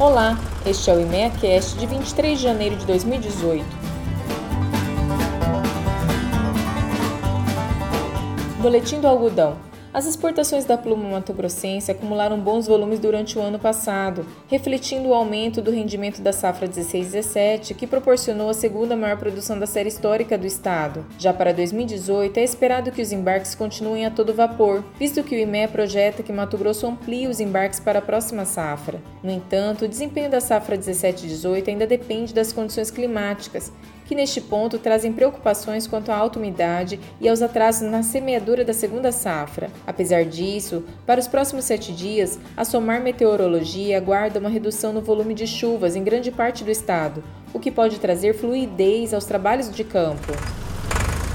[0.00, 3.62] Olá, este é o IMEAcast de 23 de janeiro de 2018.
[8.62, 9.58] Boletim do Algodão.
[9.92, 15.60] As exportações da pluma mato-grossense acumularam bons volumes durante o ano passado, refletindo o aumento
[15.60, 20.46] do rendimento da safra 16-17, que proporcionou a segunda maior produção da série histórica do
[20.46, 21.04] estado.
[21.18, 25.38] Já para 2018, é esperado que os embarques continuem a todo vapor, visto que o
[25.38, 29.02] IME projeta que Mato Grosso amplie os embarques para a próxima safra.
[29.24, 33.72] No entanto, o desempenho da safra 17-18 ainda depende das condições climáticas,
[34.10, 38.72] que neste ponto trazem preocupações quanto à alta umidade e aos atrasos na semeadura da
[38.72, 39.70] segunda safra.
[39.86, 45.32] Apesar disso, para os próximos sete dias, a Somar Meteorologia aguarda uma redução no volume
[45.32, 47.22] de chuvas em grande parte do estado,
[47.54, 50.32] o que pode trazer fluidez aos trabalhos de campo.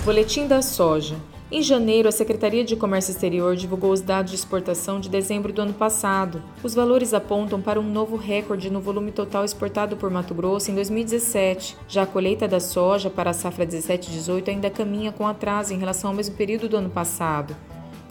[0.03, 1.15] Boletim da Soja.
[1.55, 5.61] Em janeiro, a Secretaria de Comércio Exterior divulgou os dados de exportação de dezembro do
[5.61, 6.43] ano passado.
[6.61, 10.75] Os valores apontam para um novo recorde no volume total exportado por Mato Grosso em
[10.75, 11.77] 2017.
[11.87, 16.09] Já a colheita da soja para a safra 17-18 ainda caminha com atraso em relação
[16.09, 17.55] ao mesmo período do ano passado.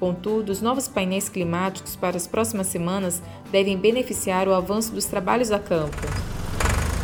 [0.00, 3.20] Contudo, os novos painéis climáticos para as próximas semanas
[3.52, 5.98] devem beneficiar o avanço dos trabalhos a campo.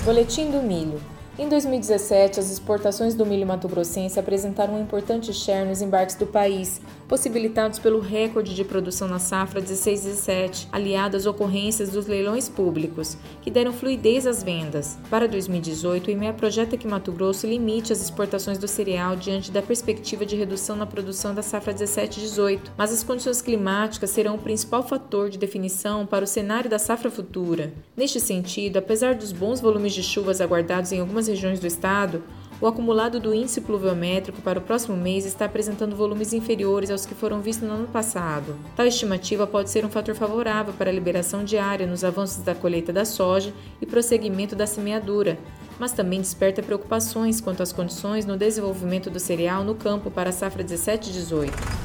[0.06, 0.98] Boletim do Milho.
[1.38, 6.80] Em 2017, as exportações do milho mato-grossense apresentaram um importante share nos embarques do país,
[7.10, 13.18] possibilitados pelo recorde de produção na safra 16 17, aliado às ocorrências dos leilões públicos,
[13.42, 14.96] que deram fluidez às vendas.
[15.10, 19.60] Para 2018, o IMEA projeta que Mato Grosso limite as exportações do cereal diante da
[19.60, 24.38] perspectiva de redução na produção da safra 17 18, mas as condições climáticas serão o
[24.38, 27.74] principal fator de definição para o cenário da safra futura.
[27.96, 32.22] Neste sentido, apesar dos bons volumes de chuvas aguardados em algumas regiões do estado,
[32.60, 37.14] o acumulado do índice pluviométrico para o próximo mês está apresentando volumes inferiores aos que
[37.14, 38.54] foram vistos no ano passado.
[38.76, 42.92] Tal estimativa pode ser um fator favorável para a liberação diária nos avanços da colheita
[42.92, 45.38] da soja e prosseguimento da semeadura,
[45.78, 50.32] mas também desperta preocupações quanto às condições no desenvolvimento do cereal no campo para a
[50.32, 51.79] safra 17-18.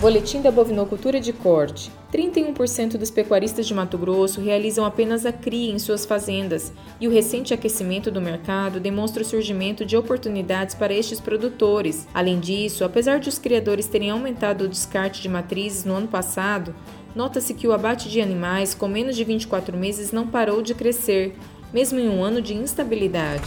[0.00, 1.92] Boletim da Bovinocultura de Corte.
[2.10, 7.10] 31% dos pecuaristas de Mato Grosso realizam apenas a cria em suas fazendas, e o
[7.10, 12.08] recente aquecimento do mercado demonstra o surgimento de oportunidades para estes produtores.
[12.14, 16.74] Além disso, apesar de os criadores terem aumentado o descarte de matrizes no ano passado,
[17.14, 21.36] nota-se que o abate de animais com menos de 24 meses não parou de crescer,
[21.74, 23.44] mesmo em um ano de instabilidade.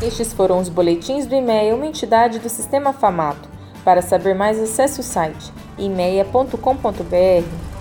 [0.00, 3.51] Estes foram os boletins do e-mail, uma entidade do Sistema Famato.
[3.84, 7.71] Para saber mais, acesse o site imeia.com.br